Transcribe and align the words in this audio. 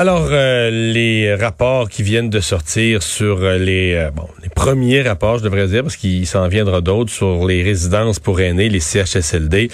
Alors, 0.00 0.28
euh, 0.30 0.70
les 0.70 1.34
rapports 1.34 1.88
qui 1.88 2.04
viennent 2.04 2.30
de 2.30 2.38
sortir 2.38 3.02
sur 3.02 3.42
euh, 3.42 3.58
les, 3.58 3.94
euh, 3.94 4.12
bon, 4.12 4.28
les 4.44 4.48
premiers 4.48 5.02
rapports, 5.02 5.38
je 5.38 5.42
devrais 5.42 5.66
dire, 5.66 5.82
parce 5.82 5.96
qu'il 5.96 6.24
s'en 6.24 6.46
viendra 6.46 6.80
d'autres, 6.80 7.10
sur 7.10 7.44
les 7.44 7.64
résidences 7.64 8.20
pour 8.20 8.40
aînés, 8.40 8.68
les 8.68 8.78
CHSLD. 8.78 9.68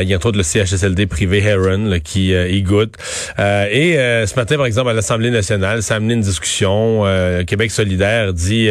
il 0.00 0.08
y 0.08 0.14
a 0.14 0.16
entre 0.16 0.30
autres 0.30 0.36
le 0.36 0.42
CHSLD 0.42 1.06
privé 1.06 1.44
Heron 1.44 2.00
qui 2.02 2.32
y 2.32 2.62
goûte. 2.62 2.94
et 3.38 3.94
ce 3.94 4.34
matin, 4.34 4.56
par 4.56 4.66
exemple, 4.66 4.90
à 4.90 4.94
l'Assemblée 4.94 5.30
nationale, 5.30 5.84
ça 5.84 5.94
a 5.94 5.96
amené 5.98 6.14
une 6.14 6.22
discussion. 6.22 7.04
Québec 7.46 7.70
solidaire 7.70 8.32
dit 8.32 8.68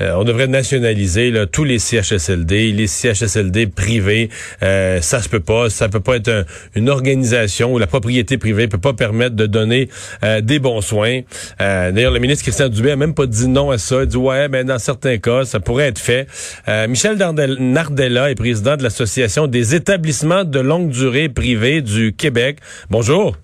on 0.00 0.24
devrait 0.24 0.48
nationaliser 0.48 1.30
là, 1.30 1.46
tous 1.46 1.64
les 1.64 1.78
CHSLD, 1.78 2.72
les 2.72 2.86
CHSLD 2.88 3.68
privés. 3.68 4.28
ça 4.60 5.22
se 5.22 5.28
peut 5.28 5.40
pas. 5.40 5.70
Ça 5.70 5.88
peut 5.88 6.00
pas 6.00 6.16
être 6.16 6.46
une 6.74 6.88
organisation 6.88 7.72
où 7.72 7.78
la 7.78 7.86
propriété 7.86 8.38
privée 8.38 8.66
peut 8.66 8.78
pas 8.78 8.92
permettre 8.92 9.36
de 9.36 9.46
donner 9.46 9.88
euh, 10.31 10.31
des 10.40 10.58
bons 10.58 10.80
soins. 10.80 11.20
Euh, 11.60 11.90
d'ailleurs, 11.92 12.12
le 12.12 12.20
ministre 12.20 12.44
Christian 12.44 12.68
Dubé 12.68 12.92
a 12.92 12.96
même 12.96 13.14
pas 13.14 13.26
dit 13.26 13.48
non 13.48 13.70
à 13.70 13.78
ça. 13.78 14.02
Il 14.02 14.06
dit 14.06 14.16
ouais, 14.16 14.48
mais 14.48 14.64
dans 14.64 14.78
certains 14.78 15.18
cas, 15.18 15.44
ça 15.44 15.60
pourrait 15.60 15.88
être 15.88 15.98
fait. 15.98 16.26
Euh, 16.68 16.88
Michel 16.88 17.16
Nardella 17.16 18.30
est 18.30 18.34
président 18.34 18.76
de 18.76 18.82
l'Association 18.82 19.46
des 19.46 19.74
établissements 19.74 20.44
de 20.44 20.60
longue 20.60 20.90
durée 20.90 21.28
privés 21.28 21.82
du 21.82 22.14
Québec. 22.14 22.58
Bonjour. 22.90 23.36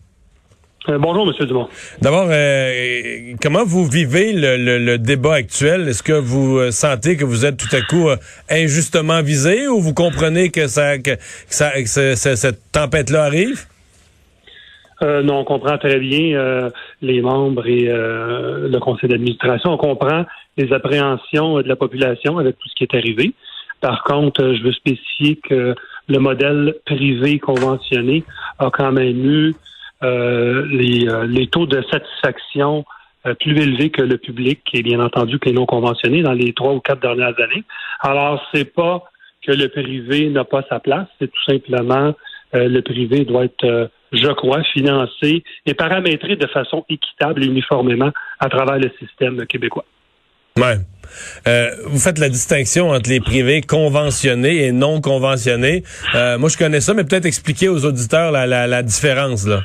bonjour, 0.86 1.28
M. 1.28 1.46
Dumont. 1.46 1.68
D'abord, 2.00 2.28
comment 3.42 3.64
vous 3.64 3.86
vivez 3.86 4.32
le, 4.32 4.96
débat 4.96 5.34
actuel? 5.34 5.88
Est-ce 5.88 6.02
que 6.02 6.12
vous 6.12 6.70
sentez 6.70 7.16
que 7.16 7.24
vous 7.24 7.44
êtes 7.44 7.56
tout 7.56 7.74
à 7.74 7.80
coup 7.82 8.08
injustement 8.48 9.22
visé 9.22 9.68
ou 9.68 9.80
vous 9.80 9.94
comprenez 9.94 10.50
que, 10.50 10.66
ça, 10.66 10.98
que, 10.98 11.16
ça, 11.48 11.72
que 11.72 12.14
cette 12.14 12.60
tempête-là 12.72 13.24
arrive? 13.24 13.66
Euh, 15.02 15.22
non, 15.22 15.40
on 15.40 15.44
comprend 15.44 15.78
très 15.78 15.98
bien 15.98 16.36
euh, 16.36 16.70
les 17.02 17.20
membres 17.20 17.66
et 17.66 17.88
euh, 17.88 18.68
le 18.68 18.78
conseil 18.80 19.08
d'administration. 19.08 19.72
On 19.72 19.76
comprend 19.76 20.24
les 20.56 20.72
appréhensions 20.72 21.58
de 21.58 21.68
la 21.68 21.76
population 21.76 22.38
avec 22.38 22.58
tout 22.58 22.68
ce 22.68 22.74
qui 22.74 22.84
est 22.84 22.94
arrivé. 22.96 23.32
Par 23.80 24.02
contre, 24.02 24.54
je 24.54 24.62
veux 24.62 24.72
spécifier 24.72 25.36
que 25.36 25.74
le 26.08 26.18
modèle 26.18 26.74
privé 26.84 27.38
conventionné 27.38 28.24
a 28.58 28.70
quand 28.70 28.90
même 28.90 29.24
eu 29.24 29.54
les, 30.00 31.06
les, 31.28 31.46
taux 31.48 31.66
de 31.66 31.82
satisfaction 31.90 32.84
plus 33.40 33.56
élevés 33.60 33.90
que 33.90 34.02
le 34.02 34.16
public 34.16 34.60
et 34.72 34.82
bien 34.82 35.00
entendu 35.00 35.38
que 35.38 35.48
les 35.48 35.54
non 35.54 35.66
conventionnés 35.66 36.22
dans 36.22 36.32
les 36.32 36.52
trois 36.54 36.72
ou 36.72 36.80
quatre 36.80 37.00
dernières 37.00 37.38
années. 37.40 37.64
Alors, 38.00 38.42
c'est 38.52 38.72
pas 38.72 39.04
que 39.46 39.52
le 39.52 39.68
privé 39.68 40.28
n'a 40.28 40.44
pas 40.44 40.62
sa 40.68 40.80
place, 40.80 41.06
c'est 41.20 41.30
tout 41.30 41.44
simplement 41.44 42.14
le 42.52 42.80
privé 42.80 43.24
doit 43.24 43.44
être 43.44 43.90
je 44.12 44.32
crois, 44.32 44.62
financé 44.72 45.44
et 45.66 45.74
paramétré 45.74 46.36
de 46.36 46.46
façon 46.46 46.84
équitable 46.88 47.44
et 47.44 47.46
uniformément 47.46 48.10
à 48.40 48.48
travers 48.48 48.78
le 48.78 48.90
système 48.98 49.46
québécois. 49.46 49.84
Ouais. 50.56 50.76
Euh, 51.46 51.70
vous 51.86 51.98
faites 51.98 52.18
la 52.18 52.28
distinction 52.28 52.90
entre 52.90 53.08
les 53.08 53.20
privés 53.20 53.62
conventionnés 53.62 54.66
et 54.66 54.72
non 54.72 55.00
conventionnés. 55.00 55.82
Euh, 56.14 56.38
moi, 56.38 56.48
je 56.48 56.58
connais 56.58 56.80
ça, 56.80 56.94
mais 56.94 57.04
peut-être 57.04 57.26
expliquer 57.26 57.68
aux 57.68 57.84
auditeurs 57.84 58.32
la, 58.32 58.46
la, 58.46 58.66
la 58.66 58.82
différence 58.82 59.46
là. 59.46 59.60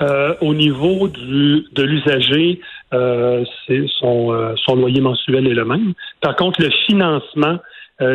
Euh, 0.00 0.34
au 0.40 0.54
niveau 0.54 1.08
du, 1.08 1.64
de 1.72 1.82
l'usager, 1.82 2.60
son, 2.92 4.54
son 4.64 4.76
loyer 4.76 5.00
mensuel 5.00 5.46
est 5.46 5.54
le 5.54 5.64
même. 5.64 5.92
Par 6.20 6.36
contre, 6.36 6.62
le 6.62 6.70
financement 6.86 7.58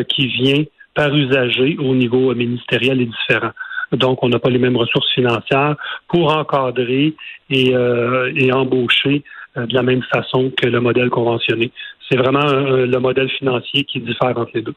qui 0.07 0.27
vient 0.27 0.63
par 0.95 1.13
usager 1.13 1.75
au 1.79 1.93
niveau 1.93 2.33
ministériel 2.35 3.01
est 3.01 3.05
différent. 3.05 3.51
Donc, 3.95 4.23
on 4.23 4.29
n'a 4.29 4.39
pas 4.39 4.49
les 4.49 4.59
mêmes 4.59 4.77
ressources 4.77 5.11
financières 5.13 5.75
pour 6.07 6.35
encadrer 6.35 7.13
et, 7.49 7.75
euh, 7.75 8.51
embaucher 8.53 9.23
euh, 9.57 9.65
de 9.65 9.73
la 9.73 9.83
même 9.83 10.01
façon 10.11 10.51
que 10.55 10.67
le 10.67 10.79
modèle 10.79 11.09
conventionné. 11.09 11.71
C'est 12.09 12.17
vraiment 12.17 12.45
le 12.45 12.97
modèle 12.99 13.29
financier 13.29 13.85
qui 13.85 13.99
diffère 13.99 14.37
entre 14.37 14.51
les 14.53 14.61
deux. 14.61 14.75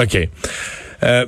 OK. 0.00 0.28
Euh, 1.02 1.26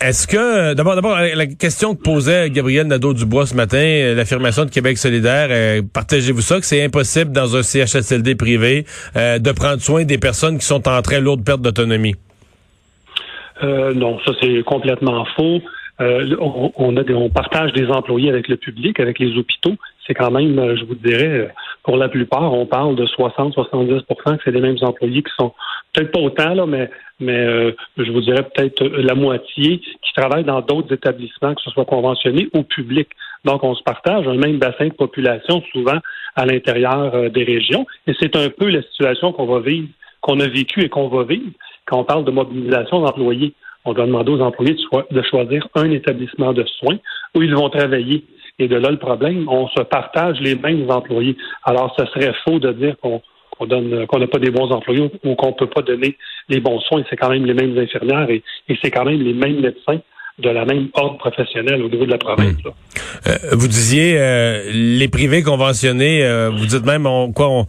est-ce 0.00 0.26
que, 0.26 0.74
d'abord, 0.74 0.96
d'abord, 0.96 1.16
la 1.16 1.46
question 1.46 1.94
que 1.94 2.02
posait 2.02 2.50
Gabriel 2.50 2.88
Nadeau-Dubois 2.88 3.46
ce 3.46 3.54
matin, 3.54 4.14
l'affirmation 4.16 4.64
de 4.64 4.70
Québec 4.70 4.98
solidaire, 4.98 5.82
partagez-vous 5.92 6.40
ça, 6.40 6.58
que 6.58 6.66
c'est 6.66 6.82
impossible 6.82 7.30
dans 7.30 7.54
un 7.54 7.62
CHSLD 7.62 8.34
privé 8.34 8.84
de 9.14 9.52
prendre 9.52 9.80
soin 9.80 10.02
des 10.04 10.18
personnes 10.18 10.58
qui 10.58 10.66
sont 10.66 10.88
en 10.88 11.02
très 11.02 11.20
lourde 11.20 11.44
perte 11.44 11.60
d'autonomie? 11.60 12.16
Euh, 13.62 13.94
non, 13.94 14.18
ça 14.24 14.32
c'est 14.40 14.62
complètement 14.64 15.24
faux. 15.36 15.60
Euh, 16.00 16.34
on, 16.40 16.96
a 16.96 17.02
on 17.12 17.28
partage 17.28 17.72
des 17.74 17.86
employés 17.86 18.28
avec 18.28 18.48
le 18.48 18.56
public, 18.56 18.98
avec 18.98 19.18
les 19.18 19.36
hôpitaux. 19.36 19.76
C'est 20.06 20.14
quand 20.14 20.30
même, 20.30 20.58
euh, 20.58 20.74
je 20.76 20.84
vous 20.84 20.94
dirais, 20.96 21.52
pour 21.84 21.96
la 21.96 22.08
plupart, 22.08 22.52
on 22.52 22.66
parle 22.66 22.96
de 22.96 23.06
60-70% 23.06 24.04
que 24.36 24.42
c'est 24.44 24.50
les 24.50 24.60
mêmes 24.60 24.78
employés 24.80 25.22
qui 25.22 25.30
sont 25.38 25.52
peut-être 25.92 26.10
pas 26.10 26.20
autant, 26.20 26.54
là, 26.54 26.66
mais, 26.66 26.90
mais 27.20 27.46
je 27.98 28.10
vous 28.10 28.22
dirais 28.22 28.42
peut-être 28.42 28.84
la 28.84 29.14
moitié 29.14 29.78
qui 29.78 30.12
travaillent 30.16 30.44
dans 30.44 30.62
d'autres 30.62 30.92
établissements, 30.92 31.54
que 31.54 31.60
ce 31.62 31.70
soit 31.70 31.84
conventionnés 31.84 32.48
ou 32.54 32.62
publics. 32.62 33.10
Donc, 33.44 33.62
on 33.62 33.74
se 33.74 33.82
partage 33.82 34.26
un 34.26 34.36
même 34.36 34.58
bassin 34.58 34.88
de 34.88 34.94
population, 34.94 35.62
souvent 35.72 35.98
à 36.34 36.46
l'intérieur 36.46 37.30
des 37.30 37.44
régions. 37.44 37.86
Et 38.06 38.14
c'est 38.18 38.34
un 38.36 38.48
peu 38.48 38.70
la 38.70 38.82
situation 38.82 39.32
qu'on 39.32 39.46
va 39.46 39.60
vivre, 39.60 39.88
qu'on 40.20 40.40
a 40.40 40.48
vécu 40.48 40.82
et 40.82 40.88
qu'on 40.88 41.08
va 41.08 41.24
vivre 41.24 41.50
quand 41.92 41.98
on 41.98 42.04
parle 42.04 42.24
de 42.24 42.30
mobilisation 42.30 43.02
d'employés, 43.02 43.52
on 43.84 43.92
doit 43.92 44.06
demander 44.06 44.32
aux 44.32 44.40
employés 44.40 44.74
de, 45.10 45.22
choisir 45.22 45.68
un 45.74 45.90
établissement 45.90 46.54
de 46.54 46.64
soins 46.78 46.96
où 47.34 47.42
ils 47.42 47.54
vont 47.54 47.68
travailler. 47.68 48.24
Et 48.58 48.66
de 48.66 48.76
là, 48.76 48.90
le 48.90 48.96
problème, 48.96 49.46
on 49.46 49.68
se 49.68 49.82
partage 49.82 50.40
les 50.40 50.54
mêmes 50.54 50.90
employés. 50.90 51.36
Alors, 51.64 51.94
ce 51.98 52.06
serait 52.06 52.32
faux 52.44 52.58
de 52.58 52.72
dire 52.72 52.96
qu'on 53.02 53.20
qu'on 53.58 54.18
n'a 54.18 54.26
pas 54.26 54.38
des 54.38 54.50
bons 54.50 54.72
employés 54.72 55.10
ou 55.22 55.34
qu'on 55.34 55.48
ne 55.48 55.52
peut 55.52 55.68
pas 55.68 55.82
donner 55.82 56.16
les 56.48 56.60
bons 56.60 56.80
soins. 56.80 57.04
C'est 57.10 57.16
quand 57.16 57.28
même 57.28 57.44
les 57.44 57.54
mêmes 57.54 57.78
infirmières 57.78 58.28
et 58.30 58.42
c'est 58.82 58.90
quand 58.90 59.04
même 59.04 59.20
les 59.20 59.34
mêmes 59.34 59.60
médecins 59.60 60.00
de 60.38 60.48
la 60.48 60.64
même 60.64 60.88
ordre 60.94 61.18
professionnelle 61.18 61.82
au 61.82 61.88
niveau 61.88 62.06
de 62.06 62.10
la 62.10 62.18
province. 62.18 62.56
Hmm. 62.64 62.68
Euh, 63.26 63.36
vous 63.52 63.68
disiez 63.68 64.16
euh, 64.18 64.70
les 64.72 65.08
privés 65.08 65.42
conventionnés, 65.42 66.24
euh, 66.24 66.50
vous 66.50 66.66
dites 66.66 66.84
même 66.84 67.06
on, 67.06 67.32
quoi, 67.32 67.66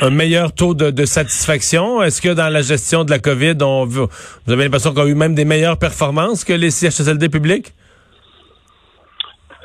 un 0.00 0.10
meilleur 0.10 0.54
taux 0.54 0.74
de, 0.74 1.04
satisfaction. 1.04 2.02
Est-ce 2.02 2.22
que 2.22 2.34
dans 2.34 2.48
la 2.48 2.62
gestion 2.62 3.04
de 3.04 3.10
la 3.10 3.18
COVID, 3.18 3.56
on, 3.62 3.84
vous 3.84 4.08
avez 4.48 4.64
l'impression 4.64 4.94
qu'on 4.94 5.02
a 5.02 5.08
eu 5.08 5.14
même 5.14 5.34
des 5.34 5.44
meilleures 5.44 5.78
performances 5.78 6.44
que 6.44 6.52
les 6.52 6.70
CHSLD 6.70 7.28
publics? 7.28 7.72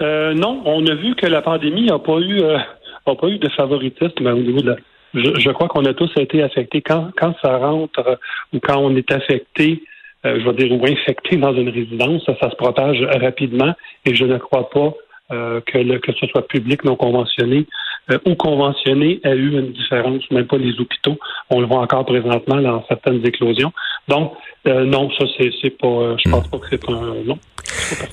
non, 0.01 0.61
on 0.63 0.85
a 0.87 0.95
vu 0.95 1.13
que 1.15 1.25
la 1.25 1.41
pandémie 1.41 1.87
n'a 1.87 1.99
pas 1.99 2.19
eu 2.19 2.41
a 2.41 3.15
pas 3.15 3.27
eu 3.27 3.37
de 3.37 3.49
favoritisme 3.49 4.27
au 4.27 4.39
niveau 4.39 4.61
de 4.61 4.69
la. 4.69 4.75
Je, 5.13 5.39
je 5.39 5.49
crois 5.49 5.67
qu'on 5.67 5.83
a 5.83 5.93
tous 5.93 6.11
été 6.17 6.41
affectés 6.41 6.81
quand 6.81 7.09
quand 7.17 7.35
ça 7.41 7.57
rentre 7.57 8.17
ou 8.53 8.59
quand 8.59 8.77
on 8.77 8.95
est 8.95 9.11
affecté 9.11 9.81
je 10.23 10.45
veux 10.45 10.53
dire, 10.53 10.71
ou 10.71 10.85
infecté 10.85 11.37
dans 11.37 11.53
une 11.53 11.69
résidence, 11.69 12.23
ça, 12.25 12.49
se 12.49 12.55
propage 12.55 13.01
rapidement 13.21 13.73
et 14.05 14.15
je 14.15 14.25
ne 14.25 14.37
crois 14.37 14.69
pas 14.69 14.93
euh, 15.31 15.61
que, 15.61 15.77
le, 15.77 15.99
que 15.99 16.11
ce 16.11 16.25
soit 16.25 16.47
public, 16.47 16.83
non 16.83 16.95
conventionné 16.95 17.67
euh, 18.11 18.17
ou 18.25 18.33
conventionné 18.33 19.19
a 19.23 19.35
eu 19.35 19.59
une 19.59 19.73
différence, 19.73 20.23
même 20.31 20.47
pas 20.47 20.57
les 20.57 20.79
hôpitaux. 20.79 21.19
On 21.51 21.59
le 21.59 21.67
voit 21.67 21.81
encore 21.81 22.03
présentement 22.03 22.59
dans 22.59 22.83
certaines 22.87 23.23
éclosions. 23.23 23.71
Donc, 24.09 24.33
non, 24.65 25.09
ça, 25.17 25.25
c'est 25.37 25.69
pas, 25.69 26.17
je 26.23 26.29
pense 26.29 26.47
pas 26.47 26.57
que 26.57 26.65
c'est 26.69 26.89
un 26.89 27.23
non. 27.25 27.39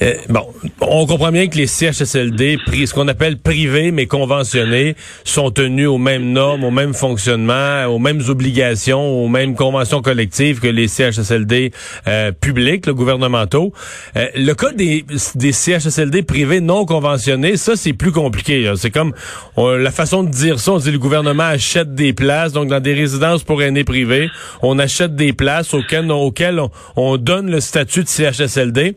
Euh, 0.02 0.14
bon, 0.28 0.46
on 0.80 1.06
comprend 1.06 1.32
bien 1.32 1.46
que 1.48 1.56
les 1.56 1.66
CHSLD, 1.66 2.58
ce 2.86 2.92
qu'on 2.92 3.08
appelle 3.08 3.38
privés 3.38 3.90
mais 3.90 4.06
conventionnés, 4.06 4.96
sont 5.24 5.50
tenus 5.50 5.88
aux 5.88 5.98
mêmes 5.98 6.32
normes, 6.32 6.64
aux 6.64 6.70
mêmes 6.70 6.94
fonctionnements, 6.94 7.86
aux 7.86 7.98
mêmes 7.98 8.22
obligations, 8.28 9.00
aux 9.00 9.28
mêmes 9.28 9.54
conventions 9.54 10.02
collectives 10.02 10.60
que 10.60 10.68
les 10.68 10.88
CHSLD 10.88 11.72
euh, 12.06 12.32
publics, 12.32 12.86
le 12.86 12.94
gouvernementaux. 12.94 13.72
Euh, 14.16 14.26
le 14.34 14.52
cas 14.54 14.72
des, 14.72 15.04
des 15.34 15.52
CHSLD 15.52 16.22
privés 16.22 16.60
non 16.60 16.84
conventionnés, 16.84 17.56
ça 17.56 17.76
c'est 17.76 17.92
plus 17.92 18.12
compliqué. 18.12 18.72
C'est 18.76 18.90
comme 18.90 19.12
la 19.56 19.90
façon 19.90 20.22
de 20.22 20.30
dire 20.30 20.60
ça, 20.60 20.72
on 20.72 20.78
dit 20.78 20.90
le 20.90 20.98
gouvernement 20.98 21.44
achète 21.44 21.94
des 21.94 22.12
places, 22.12 22.52
donc 22.52 22.68
dans 22.68 22.80
des 22.80 22.94
résidences 22.94 23.42
pour 23.42 23.62
aînés 23.62 23.84
privés, 23.84 24.28
on 24.62 24.78
achète 24.78 25.14
des 25.14 25.32
places 25.32 25.74
auxquelles, 25.86 26.10
auxquelles 26.10 26.60
on, 26.60 26.70
on 26.96 27.16
donne 27.16 27.50
le 27.50 27.60
statut 27.60 28.02
de 28.02 28.08
CHSLD. 28.08 28.96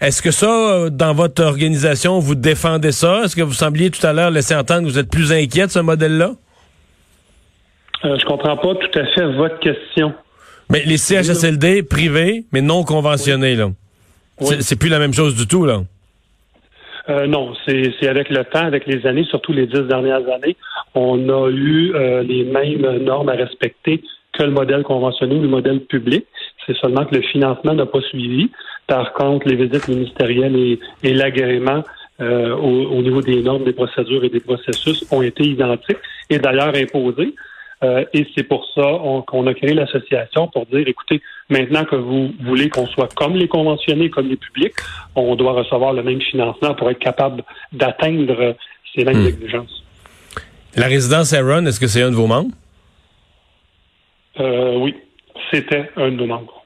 Est-ce 0.00 0.22
que 0.22 0.30
ça, 0.30 0.90
dans 0.90 1.12
votre 1.12 1.42
organisation, 1.42 2.20
vous 2.20 2.36
défendez 2.36 2.92
ça? 2.92 3.22
Est-ce 3.24 3.34
que 3.34 3.42
vous 3.42 3.52
sembliez 3.52 3.90
tout 3.90 4.06
à 4.06 4.12
l'heure 4.12 4.30
laisser 4.30 4.54
entendre 4.54 4.82
que 4.82 4.92
vous 4.92 4.98
êtes 4.98 5.10
plus 5.10 5.32
inquiet 5.32 5.66
de 5.66 5.72
ce 5.72 5.80
modèle-là? 5.80 6.32
Euh, 8.04 8.16
je 8.18 8.24
comprends 8.24 8.56
pas 8.56 8.74
tout 8.76 8.98
à 8.98 9.06
fait 9.06 9.26
votre 9.32 9.58
question. 9.58 10.12
Mais 10.70 10.82
les 10.84 10.98
CHSLD 10.98 11.82
privés, 11.82 12.44
mais 12.52 12.60
non 12.60 12.84
conventionnés, 12.84 13.56
là. 13.56 13.70
C'est 14.60 14.78
plus 14.78 14.88
la 14.88 15.00
même 15.00 15.14
chose 15.14 15.34
du 15.34 15.48
tout, 15.48 15.66
là. 15.66 15.80
Euh, 17.08 17.26
non, 17.26 17.54
c'est 17.66 18.06
avec 18.06 18.28
le 18.28 18.44
temps, 18.44 18.66
avec 18.66 18.86
les 18.86 19.04
années, 19.06 19.24
surtout 19.24 19.52
les 19.52 19.66
dix 19.66 19.80
dernières 19.80 20.28
années, 20.30 20.56
on 20.94 21.28
a 21.30 21.50
eu 21.50 21.92
euh, 21.94 22.22
les 22.22 22.44
mêmes 22.44 22.98
normes 22.98 23.30
à 23.30 23.32
respecter 23.32 24.02
que 24.38 24.44
le 24.44 24.52
modèle 24.52 24.82
conventionné 24.82 25.34
ou 25.36 25.42
le 25.42 25.48
modèle 25.48 25.80
public. 25.80 26.24
C'est 26.66 26.76
seulement 26.76 27.04
que 27.04 27.14
le 27.14 27.22
financement 27.22 27.74
n'a 27.74 27.86
pas 27.86 28.00
suivi. 28.02 28.50
Par 28.86 29.12
contre, 29.12 29.48
les 29.48 29.56
visites 29.56 29.88
ministérielles 29.88 30.56
et, 30.56 30.78
et 31.02 31.14
l'agrément 31.14 31.82
euh, 32.20 32.54
au, 32.56 33.00
niveau 33.02 33.22
des 33.22 33.42
normes, 33.42 33.64
des 33.64 33.72
procédures 33.72 34.24
et 34.24 34.28
des 34.28 34.40
processus 34.40 35.04
ont 35.12 35.22
été 35.22 35.44
identiques 35.44 35.98
et 36.30 36.38
d'ailleurs 36.38 36.74
imposés. 36.74 37.34
Euh, 37.84 38.04
et 38.12 38.26
c'est 38.36 38.42
pour 38.42 38.66
ça 38.74 38.82
qu'on 39.28 39.46
a 39.46 39.54
créé 39.54 39.72
l'association 39.72 40.48
pour 40.48 40.66
dire, 40.66 40.82
écoutez, 40.86 41.22
maintenant 41.48 41.84
que 41.84 41.94
vous 41.94 42.32
voulez 42.44 42.70
qu'on 42.70 42.86
soit 42.88 43.08
comme 43.14 43.36
les 43.36 43.46
conventionnés, 43.46 44.10
comme 44.10 44.28
les 44.28 44.36
publics, 44.36 44.74
on 45.14 45.36
doit 45.36 45.52
recevoir 45.52 45.92
le 45.92 46.02
même 46.02 46.20
financement 46.20 46.74
pour 46.74 46.90
être 46.90 46.98
capable 46.98 47.44
d'atteindre 47.72 48.56
ces 48.94 49.04
mêmes 49.04 49.22
hmm. 49.22 49.28
exigences. 49.28 49.84
La 50.74 50.86
résidence 50.86 51.32
Aaron, 51.32 51.66
est-ce 51.66 51.78
que 51.78 51.86
c'est 51.86 52.02
un 52.02 52.10
de 52.10 52.16
vos 52.16 52.26
membres? 52.26 52.50
Euh, 54.40 54.76
oui, 54.76 54.94
c'était 55.50 55.90
un 55.96 56.10
de 56.10 56.16
nos 56.16 56.26
membres. 56.26 56.64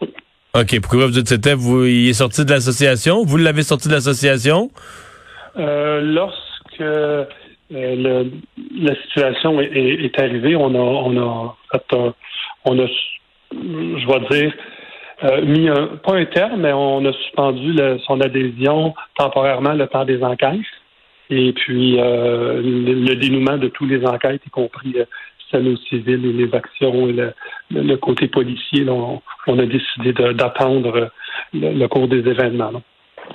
OK. 0.54 0.80
Pourquoi 0.80 1.06
vous 1.06 1.12
dites 1.12 1.28
c'était? 1.28 1.54
Vous, 1.54 1.84
il 1.84 2.08
est 2.08 2.14
sorti 2.14 2.44
de 2.44 2.50
l'association? 2.50 3.24
Vous 3.24 3.36
l'avez 3.36 3.62
sorti 3.62 3.88
de 3.88 3.94
l'association? 3.94 4.70
Euh, 5.58 6.00
lorsque 6.02 6.80
euh, 6.80 7.24
le, 7.70 8.30
la 8.78 8.94
situation 9.02 9.60
est, 9.60 10.04
est, 10.04 10.18
arrivée, 10.18 10.56
on 10.56 10.74
a, 10.74 10.78
on 10.78 11.16
a, 11.16 11.56
on 12.64 12.78
a, 12.78 12.86
je 13.52 14.06
vais 14.06 14.40
dire, 14.40 14.52
euh, 15.24 15.42
mis 15.42 15.68
un, 15.68 15.86
pas 16.04 16.16
un 16.16 16.24
terme, 16.26 16.62
mais 16.62 16.72
on 16.72 17.04
a 17.04 17.12
suspendu 17.12 17.72
le, 17.72 17.98
son 18.06 18.20
adhésion 18.20 18.94
temporairement 19.16 19.72
le 19.72 19.86
temps 19.86 20.04
des 20.04 20.22
enquêtes. 20.22 20.60
Et 21.30 21.52
puis 21.52 21.98
euh, 21.98 22.60
le, 22.62 23.14
dénouement 23.14 23.56
de 23.56 23.68
tous 23.68 23.86
les 23.86 24.04
enquêtes, 24.04 24.42
y 24.46 24.50
compris 24.50 24.94
euh, 25.54 25.76
civil 25.88 26.24
et 26.24 26.32
les 26.32 26.54
actions 26.54 27.08
et 27.08 27.12
le, 27.12 27.32
le 27.70 27.96
côté 27.96 28.28
policier, 28.28 28.88
on, 28.88 29.20
on, 29.46 29.58
a 29.58 29.66
décidé 29.66 30.12
d'attendre 30.34 31.10
le, 31.52 31.86
cours 31.88 32.08
des 32.08 32.18
événements. 32.18 32.82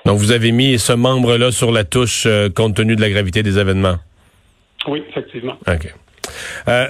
Donc, 0.05 0.17
vous 0.17 0.31
avez 0.31 0.51
mis 0.51 0.77
ce 0.79 0.93
membre-là 0.93 1.51
sur 1.51 1.71
la 1.71 1.83
touche 1.83 2.25
euh, 2.25 2.49
compte 2.49 2.75
tenu 2.75 2.95
de 2.95 3.01
la 3.01 3.09
gravité 3.09 3.43
des 3.43 3.57
événements? 3.57 3.97
Oui, 4.87 5.03
effectivement. 5.09 5.57
OK. 5.67 5.93
Euh, 6.67 6.87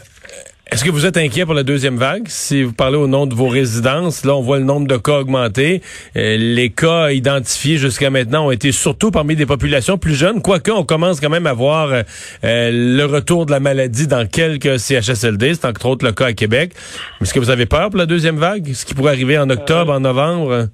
est-ce 0.71 0.83
que 0.83 0.89
vous 0.89 1.05
êtes 1.05 1.17
inquiet 1.17 1.45
pour 1.45 1.53
la 1.53 1.63
deuxième 1.63 1.97
vague? 1.97 2.23
Si 2.27 2.63
vous 2.63 2.73
parlez 2.73 2.97
au 2.97 3.07
nom 3.07 3.25
de 3.25 3.33
vos 3.33 3.47
résidences, 3.47 4.25
là, 4.25 4.35
on 4.35 4.41
voit 4.41 4.59
le 4.59 4.65
nombre 4.65 4.87
de 4.87 4.97
cas 4.97 5.19
augmenter. 5.19 5.81
Euh, 6.15 6.37
les 6.37 6.69
cas 6.69 7.11
identifiés 7.11 7.77
jusqu'à 7.77 8.09
maintenant 8.09 8.47
ont 8.47 8.51
été 8.51 8.71
surtout 8.71 9.11
parmi 9.11 9.35
des 9.35 9.45
populations 9.45 9.97
plus 9.97 10.15
jeunes, 10.15 10.41
quoique 10.41 10.71
on 10.71 10.83
commence 10.83 11.19
quand 11.19 11.29
même 11.29 11.47
à 11.47 11.53
voir 11.53 12.03
le 12.43 13.05
retour 13.05 13.45
de 13.45 13.51
la 13.51 13.59
maladie 13.59 14.07
dans 14.07 14.27
quelques 14.27 14.79
CHSLD. 14.79 15.55
C'est 15.55 15.65
entre 15.65 15.85
autres 15.85 16.05
le 16.05 16.11
cas 16.11 16.27
à 16.27 16.33
Québec. 16.33 16.73
Est-ce 17.21 17.33
que 17.33 17.39
vous 17.39 17.49
avez 17.49 17.65
peur 17.65 17.89
pour 17.89 17.97
la 17.97 18.05
deuxième 18.05 18.37
vague? 18.37 18.73
Ce 18.73 18.85
qui 18.85 18.93
pourrait 18.93 19.11
arriver 19.11 19.37
en 19.37 19.49
octobre, 19.49 19.91
en 19.91 19.99
novembre? 19.99 20.67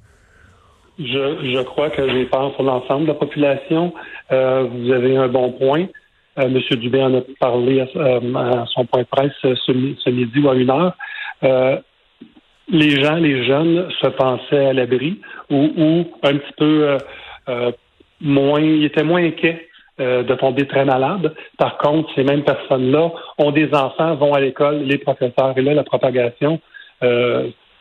Je, 0.99 1.05
je 1.05 1.63
crois 1.63 1.89
que 1.89 2.07
j'ai 2.07 2.25
peur 2.25 2.53
pour 2.55 2.63
l'ensemble 2.63 3.03
de 3.03 3.07
la 3.07 3.15
population. 3.15 3.93
Euh, 4.31 4.67
vous 4.71 4.91
avez 4.91 5.17
un 5.17 5.27
bon 5.27 5.51
point. 5.53 5.87
Euh, 6.39 6.49
Monsieur 6.49 6.77
Dubé 6.77 7.01
en 7.01 7.13
a 7.15 7.21
parlé 7.39 7.81
à, 7.81 7.87
euh, 7.95 8.65
son 8.73 8.85
point 8.85 9.01
de 9.01 9.07
presse 9.07 9.33
ce, 9.43 10.09
midi 10.09 10.39
ou 10.39 10.49
à 10.49 10.55
une 10.55 10.71
heure. 10.71 10.93
Euh, 11.43 11.77
les 12.69 13.03
gens, 13.03 13.15
les 13.15 13.45
jeunes, 13.45 13.87
se 14.01 14.07
pensaient 14.07 14.67
à 14.67 14.73
l'abri 14.73 15.19
ou, 15.51 16.05
un 16.23 16.37
petit 16.37 16.53
peu 16.57 16.97
moins, 18.21 18.61
ils 18.61 18.85
étaient 18.85 19.03
moins 19.03 19.21
inquiets 19.21 19.67
de 19.99 20.33
tomber 20.35 20.65
très 20.65 20.85
malade. 20.85 21.35
Par 21.57 21.77
contre, 21.77 22.09
ces 22.15 22.23
mêmes 22.23 22.43
personnes-là 22.43 23.11
ont 23.37 23.51
des 23.51 23.69
enfants, 23.73 24.15
vont 24.15 24.33
à 24.33 24.39
l'école, 24.39 24.83
les 24.83 24.97
professeurs, 24.97 25.53
et 25.57 25.61
là, 25.61 25.73
la 25.73 25.83
propagation 25.83 26.61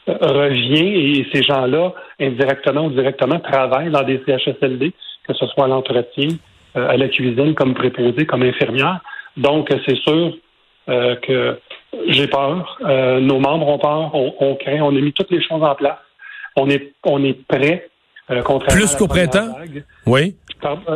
revient 0.09 1.21
et 1.21 1.27
ces 1.33 1.45
gens-là, 1.45 1.95
indirectement 2.21 2.87
ou 2.87 2.91
directement, 2.91 3.39
travaillent 3.39 3.91
dans 3.91 4.03
des 4.03 4.21
CHSLD, 4.27 4.93
que 5.29 5.35
ce 5.35 5.47
soit 5.47 5.67
à 5.67 5.69
l'entretien, 5.69 6.29
euh, 6.29 6.52
à 6.75 6.97
la 6.97 7.09
cuisine, 7.09 7.55
comme 7.55 7.75
préposé, 7.75 8.27
comme 8.27 8.43
infirmière. 8.43 9.01
Donc, 9.37 9.69
c'est 9.87 9.97
sûr 9.97 10.35
euh, 10.89 11.15
que 11.17 11.59
j'ai 12.09 12.27
peur. 12.27 12.79
Euh, 12.85 13.21
nos 13.21 13.39
membres 13.39 13.69
ont 13.69 13.79
peur. 13.79 14.15
On, 14.15 14.35
on 14.41 14.59
on 14.67 14.97
a 14.97 15.01
mis 15.01 15.13
toutes 15.13 15.31
les 15.31 15.43
choses 15.43 15.63
en 15.63 15.75
place. 15.75 15.99
On 16.57 16.69
est, 16.69 16.93
on 17.05 17.23
est 17.25 17.41
prêt. 17.47 17.89
Plus 18.69 18.97
qu'au 18.97 19.09
printemps? 19.09 19.55
Oui. 20.07 20.37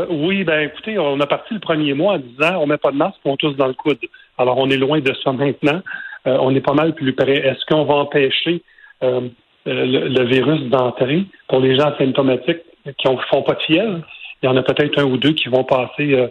oui, 0.09 0.45
ben 0.45 0.69
écoutez, 0.69 0.99
on 0.99 1.21
a 1.21 1.27
parti 1.27 1.55
le 1.55 1.61
premier 1.61 1.93
mois 1.93 2.15
en 2.15 2.19
disant 2.19 2.61
on 2.61 2.67
met 2.67 2.79
pas 2.79 2.93
de 2.93 2.97
masque, 2.97 3.19
on 3.25 3.37
tous 3.37 3.55
dans 3.55 3.67
le 3.67 3.75
coude. 3.75 3.99
Alors, 4.39 4.57
on 4.59 4.71
est 4.71 4.77
loin 4.77 5.01
de 5.01 5.13
ça 5.23 5.33
maintenant. 5.33 5.83
on 6.25 6.55
est 6.55 6.61
pas 6.61 6.73
mal 6.73 6.95
plus 6.95 7.13
près. 7.13 7.37
Est-ce 7.37 7.65
qu'on 7.67 7.85
va 7.85 7.95
empêcher 7.95 8.63
euh, 9.03 9.29
le, 9.67 10.25
virus 10.25 10.63
d'entrer? 10.71 11.25
Pour 11.49 11.61
les 11.61 11.77
gens 11.77 11.93
asymptomatiques 11.93 12.63
qui 12.97 13.09
ne 13.09 13.17
font 13.29 13.43
pas 13.43 13.55
de 13.55 13.63
fièvre. 13.63 14.01
Il 14.43 14.47
y 14.47 14.49
en 14.49 14.57
a 14.57 14.63
peut-être 14.63 14.99
un 14.99 15.05
ou 15.05 15.17
deux 15.17 15.33
qui 15.33 15.49
vont 15.49 15.65
passer 15.65 16.15
euh, 16.15 16.29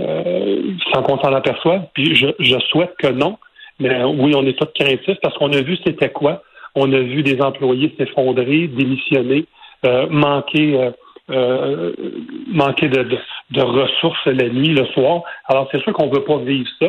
euh, 0.00 0.62
sans 0.92 1.02
qu'on 1.02 1.18
s'en 1.18 1.32
aperçoive. 1.32 1.82
Puis 1.94 2.14
je, 2.14 2.58
souhaite 2.70 2.94
que 2.98 3.08
non. 3.08 3.38
Mais 3.78 4.02
oui, 4.04 4.32
on 4.36 4.46
est 4.46 4.58
tous 4.58 4.68
craintifs 4.74 5.18
parce 5.22 5.36
qu'on 5.38 5.52
a 5.52 5.60
vu 5.60 5.76
c'était 5.84 6.10
quoi. 6.10 6.42
On 6.74 6.92
a 6.92 7.00
vu 7.00 7.22
des 7.22 7.40
employés 7.40 7.94
s'effondrer, 7.98 8.68
démissionner, 8.68 9.46
manquer, 10.10 10.90
manquer 11.28 12.88
de, 12.88 13.18
de, 13.50 13.60
ressources 13.60 14.24
la 14.26 14.48
nuit, 14.48 14.68
le 14.68 14.86
soir. 14.86 15.22
Alors 15.46 15.68
c'est 15.72 15.82
sûr 15.82 15.92
qu'on 15.92 16.06
ne 16.06 16.14
veut 16.14 16.24
pas 16.24 16.38
vivre 16.38 16.68
ça. 16.80 16.88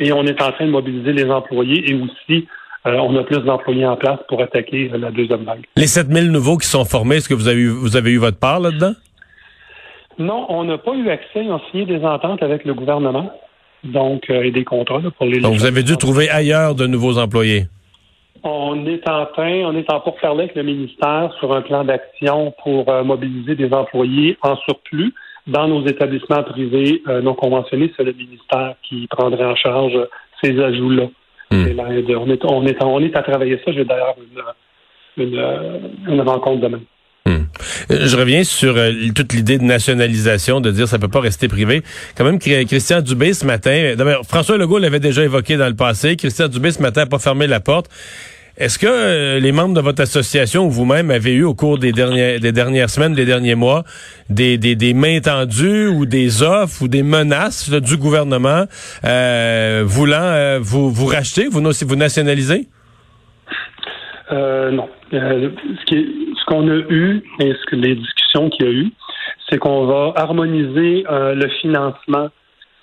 Et 0.00 0.12
on 0.12 0.24
est 0.24 0.40
en 0.42 0.52
train 0.52 0.66
de 0.66 0.70
mobiliser 0.70 1.12
les 1.12 1.30
employés 1.30 1.90
et 1.90 1.94
aussi 1.94 2.46
euh, 2.86 2.96
on 2.96 3.16
a 3.16 3.22
plus 3.22 3.38
d'employés 3.38 3.86
en 3.86 3.96
place 3.96 4.18
pour 4.28 4.42
attaquer 4.42 4.90
la 4.92 5.10
deuxième 5.10 5.44
vague. 5.44 5.64
Les 5.76 5.86
7000 5.86 6.32
nouveaux 6.32 6.56
qui 6.56 6.66
sont 6.66 6.84
formés, 6.84 7.16
est-ce 7.16 7.28
que 7.28 7.34
vous 7.34 7.46
avez, 7.46 7.60
eu, 7.60 7.68
vous 7.68 7.96
avez 7.96 8.10
eu 8.10 8.18
votre 8.18 8.38
part 8.38 8.58
là-dedans? 8.58 8.92
Non, 10.18 10.46
on 10.48 10.64
n'a 10.64 10.78
pas 10.78 10.94
eu 10.94 11.08
accès. 11.08 11.40
On 11.48 11.56
a 11.56 11.60
signé 11.70 11.86
des 11.86 12.04
ententes 12.04 12.42
avec 12.42 12.64
le 12.64 12.74
gouvernement 12.74 13.32
donc 13.84 14.30
euh, 14.30 14.42
et 14.42 14.50
des 14.50 14.64
contrats 14.64 15.00
pour 15.16 15.26
les. 15.26 15.40
Donc 15.40 15.54
vous 15.54 15.66
avez 15.66 15.82
dû 15.82 15.96
trouver 15.96 16.28
ailleurs 16.28 16.74
de 16.74 16.86
nouveaux 16.86 17.18
employés. 17.18 17.66
On 18.44 18.86
est 18.86 19.08
en 19.08 19.26
train, 19.26 19.62
on 19.64 19.76
est 19.76 19.90
en 19.90 20.00
pourparlers 20.00 20.44
avec 20.44 20.56
le 20.56 20.64
ministère 20.64 21.32
sur 21.38 21.54
un 21.54 21.62
plan 21.62 21.84
d'action 21.84 22.52
pour 22.62 22.88
euh, 22.88 23.04
mobiliser 23.04 23.54
des 23.54 23.72
employés 23.72 24.36
en 24.42 24.56
surplus 24.56 25.14
dans 25.46 25.68
nos 25.68 25.84
établissements 25.86 26.42
privés 26.42 27.02
non 27.22 27.34
conventionnés. 27.34 27.92
C'est 27.96 28.04
le 28.04 28.12
ministère 28.12 28.74
qui 28.84 29.08
prendrait 29.08 29.44
en 29.44 29.56
charge 29.56 29.98
ces 30.42 30.58
ajouts-là. 30.60 31.06
Hmm. 31.50 31.66
On, 31.78 31.90
est, 31.90 32.14
on, 32.14 32.64
est, 32.64 32.84
on 32.84 33.00
est 33.02 33.16
à 33.16 33.22
travailler 33.22 33.60
ça. 33.64 33.72
J'ai 33.72 33.84
d'ailleurs 33.84 34.14
une, 35.16 35.38
une, 36.08 36.20
rencontre 36.20 36.60
demain. 36.60 36.80
Euh, 37.90 38.06
je 38.06 38.16
reviens 38.16 38.44
sur 38.44 38.76
euh, 38.76 38.92
toute 39.14 39.32
l'idée 39.32 39.58
de 39.58 39.64
nationalisation, 39.64 40.60
de 40.60 40.70
dire 40.70 40.88
ça 40.88 40.98
peut 40.98 41.08
pas 41.08 41.20
rester 41.20 41.48
privé. 41.48 41.82
Quand 42.16 42.24
même, 42.24 42.38
Christian 42.38 43.00
Dubé 43.00 43.34
ce 43.34 43.46
matin, 43.46 43.94
François 44.28 44.58
Legault 44.58 44.78
l'avait 44.78 45.00
déjà 45.00 45.22
évoqué 45.22 45.56
dans 45.56 45.68
le 45.68 45.76
passé. 45.76 46.16
Christian 46.16 46.48
Dubé 46.48 46.70
ce 46.70 46.82
matin 46.82 47.02
n'a 47.02 47.06
pas 47.06 47.18
fermé 47.18 47.46
la 47.46 47.60
porte. 47.60 47.88
Est-ce 48.58 48.78
que 48.78 48.86
euh, 48.86 49.40
les 49.40 49.50
membres 49.50 49.74
de 49.74 49.80
votre 49.80 50.02
association 50.02 50.66
ou 50.66 50.70
vous-même 50.70 51.10
avez 51.10 51.32
eu 51.32 51.42
au 51.42 51.54
cours 51.54 51.78
des 51.78 51.92
dernières, 51.92 52.38
des 52.38 52.52
dernières 52.52 52.90
semaines, 52.90 53.14
des 53.14 53.24
derniers 53.24 53.54
mois, 53.54 53.84
des, 54.28 54.58
des, 54.58 54.94
mains 54.94 55.20
tendues 55.20 55.88
ou 55.88 56.04
des 56.04 56.42
offres 56.42 56.82
ou 56.82 56.88
des 56.88 57.02
menaces 57.02 57.70
du 57.70 57.96
gouvernement 57.96 58.66
euh, 59.04 59.82
voulant 59.86 60.16
euh, 60.20 60.58
vous, 60.60 61.06
racheter, 61.06 61.48
vous, 61.50 61.62
vous 61.62 61.96
nationaliser? 61.96 62.68
non. 64.30 64.88
ce 65.10 65.84
qu'on 66.52 66.68
a 66.68 66.76
eu 66.90 67.22
et 67.40 67.52
ce 67.52 67.66
que 67.66 67.76
les 67.76 67.94
discussions 67.94 68.50
qu'il 68.50 68.66
y 68.66 68.68
a 68.68 68.72
eu, 68.72 68.92
c'est 69.48 69.58
qu'on 69.58 69.86
va 69.86 70.12
harmoniser 70.16 71.04
le 71.08 71.48
financement 71.60 72.28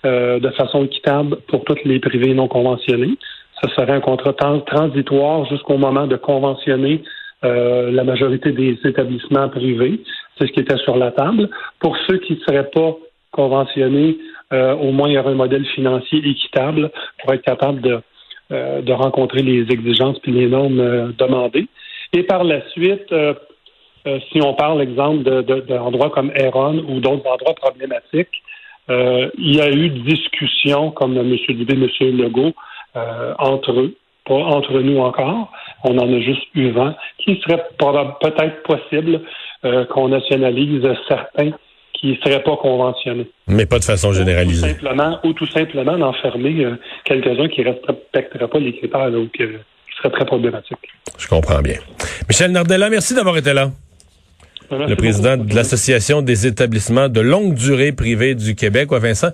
de 0.03 0.49
façon 0.57 0.85
équitable 0.85 1.37
pour 1.47 1.65
toutes 1.65 1.83
les 1.83 1.99
privés 1.99 2.33
non 2.33 2.47
conventionnés 2.47 3.17
ce 3.63 3.69
serait 3.71 3.91
un 3.91 3.99
contrat 3.99 4.33
transitoire 4.33 5.45
jusqu'au 5.45 5.77
moment 5.77 6.07
de 6.07 6.15
conventionner 6.15 7.03
euh, 7.43 7.91
la 7.91 8.03
majorité 8.03 8.51
des 8.51 8.77
établissements 8.83 9.49
privés. 9.49 10.01
C'est 10.37 10.47
ce 10.47 10.51
qui 10.51 10.59
était 10.59 10.77
sur 10.77 10.97
la 10.97 11.11
table. 11.11 11.49
Pour 11.79 11.97
ceux 12.07 12.17
qui 12.17 12.33
ne 12.33 12.39
seraient 12.39 12.69
pas 12.69 12.95
conventionnés, 13.31 14.17
euh, 14.53 14.73
au 14.75 14.91
moins 14.91 15.09
il 15.09 15.13
y 15.13 15.17
aurait 15.17 15.31
un 15.31 15.35
modèle 15.35 15.65
financier 15.65 16.19
équitable 16.19 16.91
pour 17.21 17.33
être 17.33 17.43
capable 17.43 17.81
de, 17.81 17.99
euh, 18.51 18.81
de 18.81 18.93
rencontrer 18.93 19.41
les 19.41 19.61
exigences 19.69 20.19
puis 20.19 20.31
les 20.31 20.47
normes 20.47 21.13
demandées. 21.17 21.67
Et 22.13 22.23
par 22.23 22.43
la 22.43 22.67
suite, 22.71 23.13
si 24.31 24.41
on 24.41 24.53
parle, 24.53 24.81
exemple, 24.81 25.23
d'endroits 25.23 26.09
de, 26.09 26.13
comme 26.13 26.31
Heron 26.35 26.77
ou 26.87 26.99
d'autres 26.99 27.27
endroits 27.27 27.55
problématiques, 27.55 28.43
il 28.89 29.55
y 29.55 29.61
a 29.61 29.69
eu 29.69 29.89
discussions, 29.89 30.91
comme 30.91 31.15
M. 31.17 31.35
Dubé, 31.47 31.73
M. 31.73 32.17
Legault, 32.17 32.53
euh, 32.95 33.33
entre 33.37 33.71
eux, 33.71 33.95
pas 34.25 34.33
entre 34.33 34.79
nous 34.79 34.97
encore. 34.99 35.51
On 35.83 35.97
en 35.97 36.11
a 36.11 36.19
juste 36.21 36.43
eu 36.55 36.71
vent, 36.71 36.95
qui 37.19 37.39
serait 37.43 37.63
peut-être 37.77 38.63
possible 38.63 39.21
euh, 39.65 39.85
qu'on 39.85 40.09
nationalise 40.09 40.81
certains 41.07 41.51
qui 41.93 42.11
ne 42.11 42.15
seraient 42.15 42.41
pas 42.41 42.55
conventionnés. 42.57 43.29
Mais 43.47 43.65
pas 43.65 43.77
de 43.77 43.83
façon 43.83 44.11
généralisée. 44.11 44.71
Ou 44.71 44.73
tout 44.73 44.79
simplement, 44.79 45.19
ou 45.23 45.33
tout 45.33 45.47
simplement 45.47 45.97
d'enfermer 45.97 46.65
euh, 46.65 46.79
quelques-uns 47.03 47.47
qui 47.49 47.61
ne 47.61 47.67
respecteraient 47.67 48.47
pas 48.47 48.59
les 48.59 48.75
critères, 48.75 49.11
donc 49.11 49.31
qui 49.33 49.43
serait 49.97 50.09
très 50.09 50.25
problématique. 50.25 50.77
Je 51.17 51.27
comprends 51.27 51.61
bien. 51.61 51.77
Michel 52.27 52.51
Nardella, 52.51 52.89
merci 52.89 53.13
d'avoir 53.13 53.37
été 53.37 53.53
là. 53.53 53.69
Le 54.71 54.95
président 54.95 55.37
de 55.37 55.55
l'Association 55.55 56.21
des 56.21 56.45
établissements 56.45 57.09
de 57.09 57.21
longue 57.21 57.55
durée 57.55 57.91
privés 57.91 58.35
du 58.35 58.55
Québec. 58.55 58.91
Ouais, 58.91 58.99
Vincent, 58.99 59.29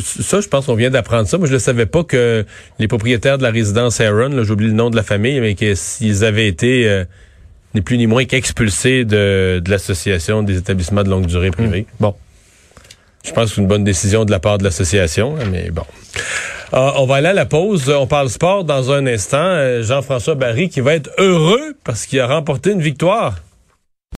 ça, 0.00 0.40
je 0.40 0.48
pense 0.48 0.66
qu'on 0.66 0.74
vient 0.74 0.90
d'apprendre 0.90 1.26
ça. 1.26 1.38
Moi, 1.38 1.48
je 1.48 1.54
ne 1.54 1.58
savais 1.58 1.86
pas 1.86 2.04
que 2.04 2.44
les 2.78 2.88
propriétaires 2.88 3.38
de 3.38 3.42
la 3.42 3.50
résidence 3.50 4.00
Aaron, 4.00 4.44
j'oublie 4.44 4.68
le 4.68 4.72
nom 4.72 4.90
de 4.90 4.96
la 4.96 5.02
famille, 5.02 5.40
mais 5.40 5.54
qu'ils 5.54 6.24
avaient 6.24 6.46
été 6.46 6.88
euh, 6.88 7.04
ni 7.74 7.80
plus 7.80 7.98
ni 7.98 8.06
moins 8.06 8.24
qu'expulsés 8.24 9.04
de, 9.04 9.60
de 9.64 9.70
l'Association 9.70 10.42
des 10.42 10.58
établissements 10.58 11.02
de 11.02 11.10
longue 11.10 11.26
durée. 11.26 11.50
Hmm. 11.50 11.82
Bon. 11.98 12.14
Je 13.24 13.32
pense 13.32 13.50
que 13.50 13.54
c'est 13.56 13.60
une 13.60 13.68
bonne 13.68 13.84
décision 13.84 14.24
de 14.24 14.30
la 14.30 14.38
part 14.38 14.56
de 14.56 14.64
l'association, 14.64 15.34
mais 15.50 15.70
bon. 15.70 15.84
Ah, 16.72 16.94
on 16.96 17.06
va 17.06 17.16
aller 17.16 17.28
à 17.28 17.32
la 17.34 17.44
pause. 17.44 17.90
On 17.90 18.06
parle 18.06 18.30
sport 18.30 18.64
dans 18.64 18.92
un 18.92 19.06
instant. 19.06 19.38
Euh, 19.42 19.82
Jean-François 19.82 20.36
Barry 20.36 20.68
qui 20.70 20.80
va 20.80 20.94
être 20.94 21.10
heureux 21.18 21.76
parce 21.84 22.06
qu'il 22.06 22.20
a 22.20 22.26
remporté 22.26 22.70
une 22.70 22.80
victoire. 22.80 23.34